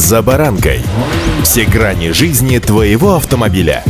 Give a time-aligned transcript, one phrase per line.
[0.00, 0.80] «За баранкой».
[1.42, 3.84] Все грани жизни твоего автомобиля.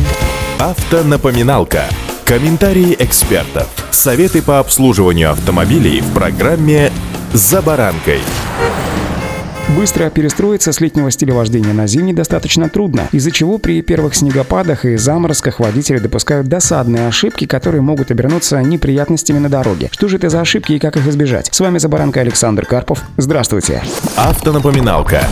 [0.59, 1.85] Автонапоминалка.
[2.25, 3.69] Комментарии экспертов.
[3.91, 6.91] Советы по обслуживанию автомобилей в программе
[7.31, 8.19] «За баранкой».
[9.77, 14.83] Быстро перестроиться с летнего стиля вождения на зимний достаточно трудно, из-за чего при первых снегопадах
[14.83, 19.87] и заморозках водители допускают досадные ошибки, которые могут обернуться неприятностями на дороге.
[19.93, 21.47] Что же это за ошибки и как их избежать?
[21.53, 23.01] С вами Забаранка Александр Карпов.
[23.15, 23.81] Здравствуйте.
[24.17, 25.23] Автонапоминалка.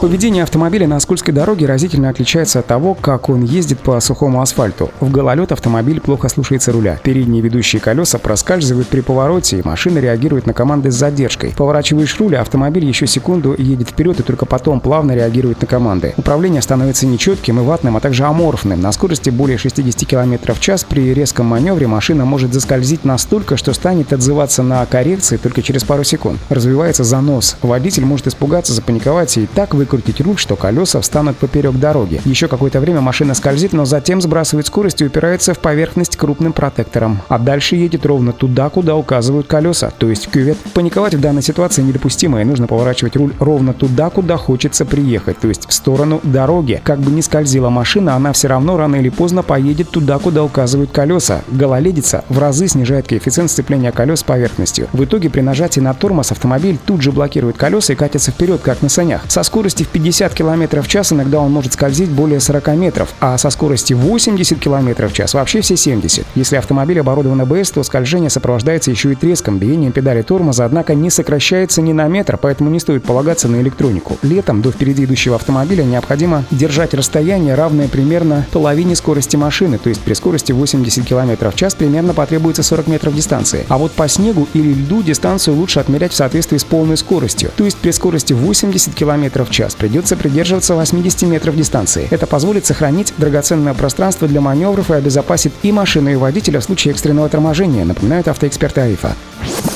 [0.00, 4.90] Поведение автомобиля на скользкой дороге разительно отличается от того, как он ездит по сухому асфальту.
[4.98, 6.98] В гололед автомобиль плохо слушается руля.
[7.02, 11.52] Передние ведущие колеса проскальзывают при повороте, и машина реагирует на команды с задержкой.
[11.54, 16.14] Поворачиваешь руль, а автомобиль еще секунду едет вперед и только потом плавно реагирует на команды.
[16.16, 18.80] Управление становится нечетким и ватным, а также аморфным.
[18.80, 23.74] На скорости более 60 км в час при резком маневре машина может заскользить настолько, что
[23.74, 26.40] станет отзываться на коррекции только через пару секунд.
[26.48, 27.58] Развивается занос.
[27.60, 32.20] Водитель может испугаться, запаниковать и так вы выкрутить руль, что колеса встанут поперек дороги.
[32.24, 37.22] Еще какое-то время машина скользит, но затем сбрасывает скорость и упирается в поверхность крупным протектором.
[37.28, 40.56] А дальше едет ровно туда, куда указывают колеса, то есть в кювет.
[40.74, 45.48] Паниковать в данной ситуации недопустимо, и нужно поворачивать руль ровно туда, куда хочется приехать, то
[45.48, 46.80] есть в сторону дороги.
[46.84, 50.92] Как бы ни скользила машина, она все равно рано или поздно поедет туда, куда указывают
[50.92, 51.42] колеса.
[51.48, 54.86] Гололедица в разы снижает коэффициент сцепления колес с поверхностью.
[54.92, 58.82] В итоге при нажатии на тормоз автомобиль тут же блокирует колеса и катится вперед, как
[58.82, 59.22] на санях.
[59.28, 63.14] Со скоростью скорости в 50 км в час иногда он может скользить более 40 метров,
[63.20, 66.26] а со скорости 80 км в час вообще все 70.
[66.34, 71.10] Если автомобиль оборудован АБС, то скольжение сопровождается еще и треском, биением педали тормоза, однако не
[71.10, 74.18] сокращается ни на метр, поэтому не стоит полагаться на электронику.
[74.22, 80.00] Летом до впереди идущего автомобиля необходимо держать расстояние, равное примерно половине скорости машины, то есть
[80.00, 83.64] при скорости 80 км в час примерно потребуется 40 метров дистанции.
[83.68, 87.64] А вот по снегу или льду дистанцию лучше отмерять в соответствии с полной скоростью, то
[87.64, 92.08] есть при скорости 80 км в час час придется придерживаться 80 метров дистанции.
[92.10, 96.92] Это позволит сохранить драгоценное пространство для маневров и обезопасит и машину, и водителя в случае
[96.92, 99.14] экстренного торможения, напоминают автоэксперты АИФа.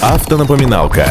[0.00, 1.06] Автонапоминалка.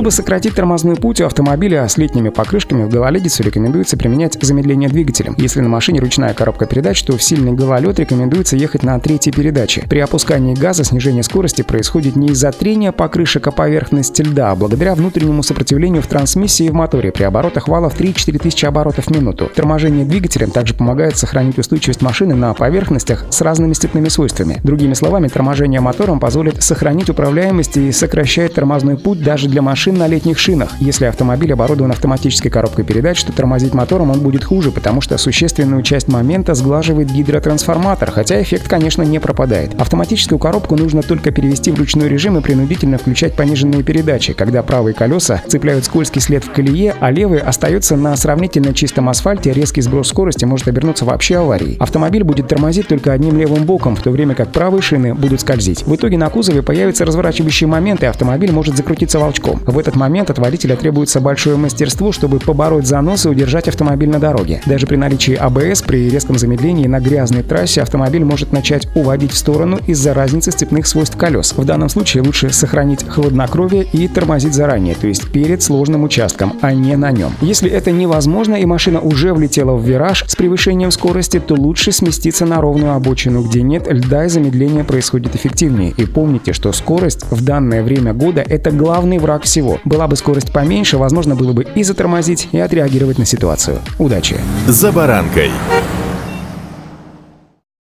[0.00, 5.34] Чтобы сократить тормозной путь у автомобиля с летними покрышками в гололедицу рекомендуется применять замедление двигателем.
[5.36, 9.84] Если на машине ручная коробка передач, то в сильный гололед рекомендуется ехать на третьей передаче.
[9.90, 14.94] При опускании газа снижение скорости происходит не из-за трения покрышек о поверхность льда, а благодаря
[14.94, 19.10] внутреннему сопротивлению в трансмиссии и в моторе при оборотах вала в 3-4 тысячи оборотов в
[19.10, 19.50] минуту.
[19.54, 24.60] Торможение двигателем также помогает сохранить устойчивость машины на поверхностях с разными степными свойствами.
[24.64, 29.98] Другими словами, торможение мотором позволит сохранить управляемость и сокращает тормозной путь даже для машин машин
[29.98, 30.70] на летних шинах.
[30.80, 35.82] Если автомобиль оборудован автоматической коробкой передач, то тормозить мотором он будет хуже, потому что существенную
[35.82, 39.80] часть момента сглаживает гидротрансформатор, хотя эффект, конечно, не пропадает.
[39.80, 44.94] Автоматическую коробку нужно только перевести в ручной режим и принудительно включать пониженные передачи, когда правые
[44.94, 50.08] колеса цепляют скользкий след в колее, а левые остаются на сравнительно чистом асфальте, резкий сброс
[50.08, 51.76] скорости может обернуться вообще аварией.
[51.80, 55.86] Автомобиль будет тормозить только одним левым боком, в то время как правые шины будут скользить.
[55.86, 59.60] В итоге на кузове появится разворачивающий момент, и автомобиль может закрутиться волчком.
[59.66, 64.20] В этот момент от водителя требуется большое мастерство, чтобы побороть занос и удержать автомобиль на
[64.20, 64.60] дороге.
[64.66, 69.36] Даже при наличии АБС при резком замедлении на грязной трассе автомобиль может начать уводить в
[69.36, 71.54] сторону из-за разницы степных свойств колес.
[71.56, 76.72] В данном случае лучше сохранить хладнокровие и тормозить заранее, то есть перед сложным участком, а
[76.72, 77.32] не на нем.
[77.40, 82.46] Если это невозможно и машина уже влетела в вираж с превышением скорости, то лучше сместиться
[82.46, 85.92] на ровную обочину, где нет льда и замедление происходит эффективнее.
[85.96, 89.78] И помните, что скорость в данное время года– это главный враг всего всего.
[89.84, 93.80] Была бы скорость поменьше, возможно было бы и затормозить, и отреагировать на ситуацию.
[93.98, 94.36] Удачи!
[94.66, 95.50] За баранкой.